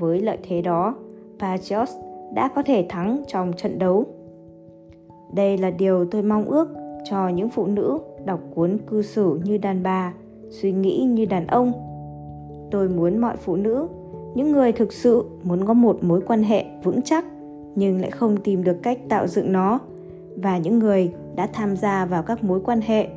Với 0.00 0.20
lợi 0.20 0.38
thế 0.42 0.62
đó, 0.62 0.94
Patriots 1.38 1.92
đã 2.34 2.48
có 2.54 2.62
thể 2.62 2.86
thắng 2.88 3.22
trong 3.26 3.52
trận 3.56 3.78
đấu. 3.78 4.04
Đây 5.34 5.58
là 5.58 5.70
điều 5.70 6.04
tôi 6.04 6.22
mong 6.22 6.44
ước 6.44 6.68
cho 7.10 7.28
những 7.28 7.48
phụ 7.48 7.66
nữ 7.66 7.98
đọc 8.24 8.40
cuốn 8.54 8.78
cư 8.86 9.02
xử 9.02 9.40
như 9.44 9.58
đàn 9.58 9.82
bà, 9.82 10.14
suy 10.50 10.72
nghĩ 10.72 11.04
như 11.04 11.24
đàn 11.24 11.46
ông. 11.46 11.72
Tôi 12.70 12.88
muốn 12.88 13.18
mọi 13.18 13.36
phụ 13.36 13.56
nữ, 13.56 13.88
những 14.34 14.52
người 14.52 14.72
thực 14.72 14.92
sự 14.92 15.24
muốn 15.42 15.64
có 15.66 15.74
một 15.74 16.04
mối 16.04 16.20
quan 16.26 16.42
hệ 16.42 16.64
vững 16.82 17.02
chắc 17.02 17.24
nhưng 17.74 18.00
lại 18.00 18.10
không 18.10 18.36
tìm 18.36 18.64
được 18.64 18.76
cách 18.82 18.98
tạo 19.08 19.26
dựng 19.26 19.52
nó 19.52 19.78
và 20.36 20.58
những 20.58 20.78
người 20.78 21.12
đã 21.36 21.48
tham 21.52 21.76
gia 21.76 22.04
vào 22.04 22.22
các 22.22 22.44
mối 22.44 22.60
quan 22.64 22.80
hệ 22.80 23.08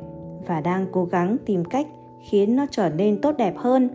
và 0.46 0.60
đang 0.60 0.86
cố 0.92 1.04
gắng 1.04 1.36
tìm 1.46 1.64
cách 1.64 1.86
khiến 2.20 2.56
nó 2.56 2.66
trở 2.70 2.88
nên 2.88 3.20
tốt 3.20 3.34
đẹp 3.38 3.54
hơn 3.56 3.88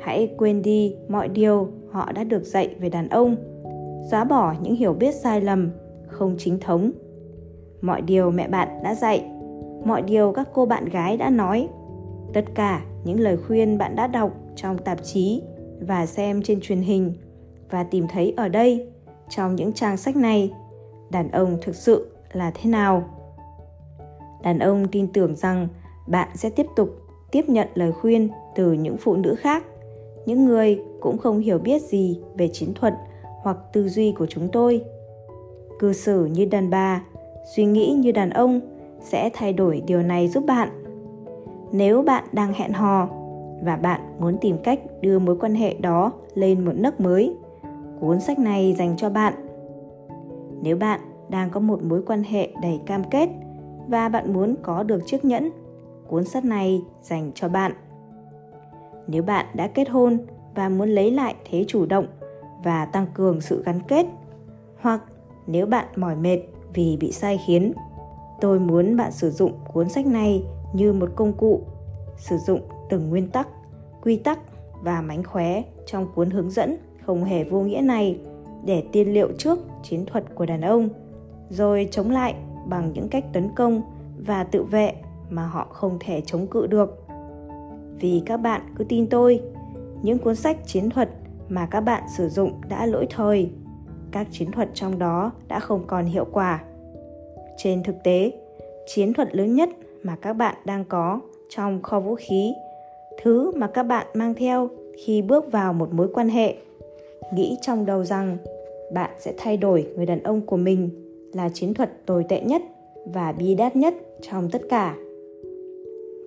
hãy 0.00 0.34
quên 0.38 0.62
đi 0.62 0.96
mọi 1.08 1.28
điều 1.28 1.68
họ 1.90 2.12
đã 2.12 2.24
được 2.24 2.42
dạy 2.42 2.74
về 2.78 2.88
đàn 2.88 3.08
ông. 3.08 3.36
Xóa 4.10 4.24
bỏ 4.24 4.54
những 4.62 4.74
hiểu 4.74 4.92
biết 4.92 5.14
sai 5.14 5.40
lầm 5.40 5.70
không 6.06 6.34
chính 6.38 6.60
thống. 6.60 6.90
Mọi 7.80 8.02
điều 8.02 8.30
mẹ 8.30 8.48
bạn 8.48 8.68
đã 8.84 8.94
dạy, 8.94 9.24
mọi 9.84 10.02
điều 10.02 10.32
các 10.32 10.48
cô 10.52 10.66
bạn 10.66 10.84
gái 10.84 11.16
đã 11.16 11.30
nói, 11.30 11.68
tất 12.34 12.44
cả 12.54 12.84
những 13.04 13.20
lời 13.20 13.36
khuyên 13.36 13.78
bạn 13.78 13.96
đã 13.96 14.06
đọc 14.06 14.32
trong 14.56 14.78
tạp 14.78 15.04
chí 15.04 15.42
và 15.80 16.06
xem 16.06 16.42
trên 16.42 16.60
truyền 16.60 16.80
hình 16.80 17.14
và 17.70 17.82
tìm 17.84 18.06
thấy 18.08 18.34
ở 18.36 18.48
đây 18.48 18.88
trong 19.28 19.56
những 19.56 19.72
trang 19.72 19.96
sách 19.96 20.16
này, 20.16 20.52
đàn 21.10 21.30
ông 21.30 21.58
thực 21.62 21.74
sự 21.74 22.10
là 22.32 22.52
thế 22.54 22.70
nào? 22.70 23.04
Đàn 24.42 24.58
ông 24.58 24.88
tin 24.88 25.12
tưởng 25.12 25.36
rằng 25.36 25.68
bạn 26.06 26.28
sẽ 26.34 26.50
tiếp 26.50 26.66
tục 26.76 26.88
tiếp 27.30 27.48
nhận 27.48 27.68
lời 27.74 27.92
khuyên 27.92 28.28
từ 28.54 28.72
những 28.72 28.96
phụ 28.96 29.16
nữ 29.16 29.34
khác 29.34 29.64
những 30.26 30.44
người 30.44 30.82
cũng 31.00 31.18
không 31.18 31.38
hiểu 31.38 31.58
biết 31.58 31.82
gì 31.82 32.20
về 32.36 32.48
chiến 32.48 32.74
thuật 32.74 32.94
hoặc 33.42 33.56
tư 33.72 33.88
duy 33.88 34.12
của 34.12 34.26
chúng 34.26 34.48
tôi. 34.48 34.84
Cư 35.78 35.92
xử 35.92 36.24
như 36.24 36.44
đàn 36.44 36.70
bà, 36.70 37.02
suy 37.56 37.64
nghĩ 37.64 37.92
như 37.92 38.12
đàn 38.12 38.30
ông 38.30 38.60
sẽ 39.00 39.30
thay 39.34 39.52
đổi 39.52 39.82
điều 39.86 40.02
này 40.02 40.28
giúp 40.28 40.44
bạn. 40.46 40.68
Nếu 41.72 42.02
bạn 42.02 42.24
đang 42.32 42.52
hẹn 42.52 42.72
hò 42.72 43.08
và 43.62 43.76
bạn 43.76 44.00
muốn 44.18 44.36
tìm 44.40 44.56
cách 44.64 44.80
đưa 45.00 45.18
mối 45.18 45.36
quan 45.36 45.54
hệ 45.54 45.74
đó 45.74 46.12
lên 46.34 46.64
một 46.64 46.72
nấc 46.74 47.00
mới, 47.00 47.36
cuốn 48.00 48.20
sách 48.20 48.38
này 48.38 48.74
dành 48.78 48.96
cho 48.96 49.10
bạn. 49.10 49.34
Nếu 50.62 50.76
bạn 50.76 51.00
đang 51.28 51.50
có 51.50 51.60
một 51.60 51.82
mối 51.82 52.02
quan 52.06 52.22
hệ 52.22 52.48
đầy 52.62 52.80
cam 52.86 53.04
kết 53.10 53.28
và 53.88 54.08
bạn 54.08 54.32
muốn 54.32 54.54
có 54.62 54.82
được 54.82 55.06
chiếc 55.06 55.24
nhẫn, 55.24 55.50
cuốn 56.08 56.24
sách 56.24 56.44
này 56.44 56.82
dành 57.02 57.30
cho 57.34 57.48
bạn 57.48 57.72
nếu 59.08 59.22
bạn 59.22 59.46
đã 59.54 59.66
kết 59.66 59.88
hôn 59.88 60.18
và 60.54 60.68
muốn 60.68 60.88
lấy 60.88 61.10
lại 61.10 61.34
thế 61.50 61.64
chủ 61.68 61.86
động 61.86 62.06
và 62.64 62.86
tăng 62.86 63.06
cường 63.14 63.40
sự 63.40 63.62
gắn 63.66 63.80
kết. 63.88 64.06
Hoặc 64.80 65.02
nếu 65.46 65.66
bạn 65.66 65.86
mỏi 65.96 66.16
mệt 66.16 66.38
vì 66.74 66.96
bị 67.00 67.12
sai 67.12 67.40
khiến, 67.46 67.72
tôi 68.40 68.58
muốn 68.58 68.96
bạn 68.96 69.12
sử 69.12 69.30
dụng 69.30 69.52
cuốn 69.72 69.88
sách 69.88 70.06
này 70.06 70.44
như 70.72 70.92
một 70.92 71.10
công 71.16 71.32
cụ 71.32 71.62
sử 72.16 72.36
dụng 72.38 72.60
từng 72.88 73.10
nguyên 73.10 73.30
tắc, 73.30 73.48
quy 74.02 74.16
tắc 74.16 74.38
và 74.82 75.00
mánh 75.00 75.24
khóe 75.24 75.62
trong 75.86 76.06
cuốn 76.14 76.30
hướng 76.30 76.50
dẫn 76.50 76.76
không 77.04 77.24
hề 77.24 77.44
vô 77.44 77.60
nghĩa 77.60 77.80
này 77.80 78.18
để 78.64 78.84
tiên 78.92 79.14
liệu 79.14 79.28
trước 79.38 79.58
chiến 79.82 80.06
thuật 80.06 80.24
của 80.34 80.46
đàn 80.46 80.60
ông, 80.60 80.88
rồi 81.50 81.88
chống 81.90 82.10
lại 82.10 82.34
bằng 82.66 82.92
những 82.92 83.08
cách 83.08 83.24
tấn 83.32 83.48
công 83.54 83.82
và 84.26 84.44
tự 84.44 84.62
vệ 84.62 84.94
mà 85.30 85.46
họ 85.46 85.66
không 85.70 85.96
thể 86.00 86.20
chống 86.26 86.46
cự 86.46 86.66
được 86.66 87.05
vì 88.00 88.22
các 88.26 88.36
bạn 88.36 88.60
cứ 88.76 88.84
tin 88.84 89.06
tôi. 89.06 89.40
Những 90.02 90.18
cuốn 90.18 90.36
sách 90.36 90.56
chiến 90.66 90.90
thuật 90.90 91.08
mà 91.48 91.66
các 91.70 91.80
bạn 91.80 92.02
sử 92.16 92.28
dụng 92.28 92.52
đã 92.68 92.86
lỗi 92.86 93.06
thời. 93.10 93.50
Các 94.10 94.26
chiến 94.30 94.50
thuật 94.50 94.68
trong 94.74 94.98
đó 94.98 95.32
đã 95.48 95.60
không 95.60 95.84
còn 95.86 96.04
hiệu 96.04 96.26
quả. 96.32 96.64
Trên 97.56 97.82
thực 97.82 97.96
tế, 98.04 98.32
chiến 98.86 99.12
thuật 99.12 99.36
lớn 99.36 99.54
nhất 99.54 99.68
mà 100.02 100.16
các 100.16 100.32
bạn 100.32 100.54
đang 100.64 100.84
có 100.84 101.20
trong 101.48 101.82
kho 101.82 102.00
vũ 102.00 102.14
khí, 102.14 102.52
thứ 103.22 103.52
mà 103.56 103.66
các 103.66 103.82
bạn 103.82 104.06
mang 104.14 104.34
theo 104.34 104.68
khi 105.04 105.22
bước 105.22 105.52
vào 105.52 105.72
một 105.72 105.92
mối 105.92 106.08
quan 106.14 106.28
hệ, 106.28 106.54
nghĩ 107.34 107.56
trong 107.62 107.86
đầu 107.86 108.04
rằng 108.04 108.36
bạn 108.92 109.10
sẽ 109.18 109.34
thay 109.38 109.56
đổi 109.56 109.86
người 109.96 110.06
đàn 110.06 110.22
ông 110.22 110.40
của 110.40 110.56
mình 110.56 110.90
là 111.32 111.48
chiến 111.48 111.74
thuật 111.74 112.06
tồi 112.06 112.24
tệ 112.28 112.40
nhất 112.40 112.62
và 113.06 113.32
bi 113.32 113.54
đát 113.54 113.76
nhất 113.76 113.94
trong 114.22 114.50
tất 114.50 114.62
cả. 114.68 114.96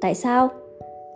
Tại 0.01 0.15
sao? 0.15 0.49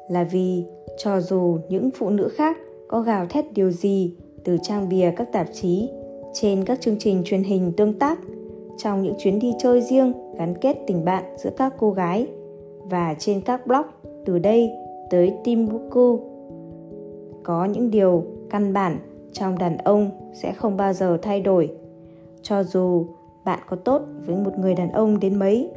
Là 0.09 0.23
vì 0.23 0.65
cho 0.97 1.21
dù 1.21 1.57
những 1.69 1.89
phụ 1.95 2.09
nữ 2.09 2.29
khác 2.35 2.57
có 2.87 3.01
gào 3.01 3.25
thét 3.25 3.53
điều 3.53 3.71
gì 3.71 4.13
từ 4.43 4.57
trang 4.63 4.89
bìa 4.89 5.11
các 5.15 5.31
tạp 5.31 5.47
chí, 5.53 5.89
trên 6.33 6.65
các 6.65 6.81
chương 6.81 6.95
trình 6.99 7.21
truyền 7.25 7.43
hình 7.43 7.71
tương 7.77 7.99
tác, 7.99 8.19
trong 8.77 9.03
những 9.03 9.15
chuyến 9.17 9.39
đi 9.39 9.53
chơi 9.59 9.81
riêng 9.81 10.13
gắn 10.37 10.55
kết 10.61 10.77
tình 10.87 11.05
bạn 11.05 11.23
giữa 11.37 11.49
các 11.57 11.73
cô 11.79 11.91
gái, 11.91 12.27
và 12.83 13.15
trên 13.19 13.41
các 13.41 13.67
blog 13.67 13.85
từ 14.25 14.39
đây 14.39 14.71
tới 15.09 15.33
Timbuktu. 15.43 16.19
Có 17.43 17.65
những 17.65 17.91
điều 17.91 18.23
căn 18.49 18.73
bản 18.73 18.99
trong 19.31 19.57
đàn 19.57 19.77
ông 19.77 20.09
sẽ 20.33 20.53
không 20.53 20.77
bao 20.77 20.93
giờ 20.93 21.17
thay 21.21 21.41
đổi. 21.41 21.71
Cho 22.41 22.63
dù 22.63 23.05
bạn 23.45 23.59
có 23.69 23.75
tốt 23.75 24.01
với 24.25 24.35
một 24.35 24.57
người 24.57 24.75
đàn 24.75 24.91
ông 24.91 25.19
đến 25.19 25.39
mấy, 25.39 25.69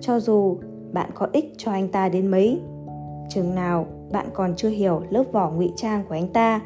cho 0.00 0.20
dù 0.20 0.56
bạn 0.92 1.10
có 1.14 1.28
ích 1.32 1.52
cho 1.56 1.70
anh 1.70 1.88
ta 1.88 2.08
đến 2.08 2.26
mấy 2.26 2.60
chừng 3.28 3.54
nào 3.54 3.86
bạn 4.12 4.26
còn 4.32 4.54
chưa 4.56 4.68
hiểu 4.68 5.02
lớp 5.10 5.24
vỏ 5.32 5.50
ngụy 5.50 5.72
trang 5.76 6.02
của 6.08 6.14
anh 6.14 6.28
ta, 6.28 6.60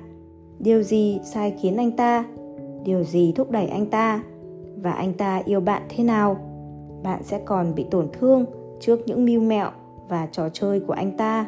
điều 0.59 0.83
gì 0.83 1.21
sai 1.25 1.55
khiến 1.61 1.76
anh 1.76 1.90
ta, 1.90 2.25
điều 2.85 3.05
gì 3.05 3.33
thúc 3.33 3.50
đẩy 3.50 3.67
anh 3.67 3.87
ta 3.87 4.23
và 4.76 4.93
anh 4.93 5.12
ta 5.12 5.43
yêu 5.45 5.61
bạn 5.61 5.83
thế 5.88 6.05
nào, 6.05 6.37
bạn 7.02 7.23
sẽ 7.23 7.40
còn 7.45 7.75
bị 7.75 7.87
tổn 7.90 8.09
thương 8.12 8.45
trước 8.81 9.00
những 9.07 9.25
mưu 9.25 9.40
mẹo 9.40 9.71
và 10.09 10.29
trò 10.33 10.49
chơi 10.49 10.81
của 10.81 10.93
anh 10.93 11.17
ta. 11.17 11.47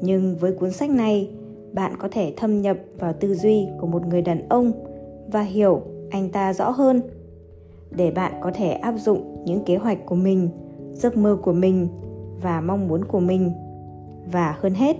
Nhưng 0.00 0.36
với 0.36 0.52
cuốn 0.52 0.72
sách 0.72 0.90
này, 0.90 1.30
bạn 1.72 1.92
có 1.98 2.08
thể 2.12 2.34
thâm 2.36 2.62
nhập 2.62 2.76
vào 2.98 3.12
tư 3.12 3.34
duy 3.34 3.68
của 3.80 3.86
một 3.86 4.06
người 4.06 4.22
đàn 4.22 4.48
ông 4.48 4.72
và 5.32 5.42
hiểu 5.42 5.80
anh 6.10 6.30
ta 6.30 6.52
rõ 6.52 6.70
hơn. 6.70 7.02
Để 7.90 8.10
bạn 8.10 8.32
có 8.40 8.50
thể 8.54 8.72
áp 8.72 8.94
dụng 8.98 9.44
những 9.44 9.64
kế 9.64 9.76
hoạch 9.76 10.06
của 10.06 10.14
mình, 10.14 10.48
giấc 10.92 11.16
mơ 11.16 11.36
của 11.42 11.52
mình 11.52 11.88
và 12.42 12.60
mong 12.60 12.88
muốn 12.88 13.04
của 13.04 13.20
mình 13.20 13.52
và 14.32 14.56
hơn 14.60 14.74
hết, 14.74 14.96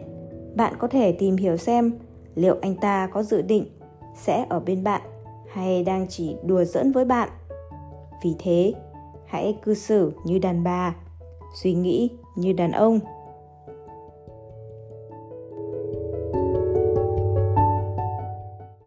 bạn 0.57 0.75
có 0.79 0.89
thể 0.89 1.13
tìm 1.13 1.37
hiểu 1.37 1.57
xem 1.57 1.99
liệu 2.35 2.57
anh 2.63 2.75
ta 2.75 3.09
có 3.13 3.23
dự 3.23 3.43
định 3.43 3.67
sẽ 4.15 4.47
ở 4.49 4.61
bên 4.61 4.85
bạn 4.85 5.01
hay 5.53 5.85
đang 5.85 6.07
chỉ 6.09 6.37
đùa 6.45 6.65
giỡn 6.65 6.93
với 6.93 7.05
bạn. 7.05 7.29
Vì 8.25 8.35
thế, 8.39 8.75
hãy 9.27 9.59
cư 9.63 9.75
xử 9.75 10.13
như 10.25 10.39
đàn 10.39 10.65
bà, 10.65 10.95
suy 11.55 11.75
nghĩ 11.75 12.11
như 12.37 12.53
đàn 12.53 12.73
ông. 12.73 13.01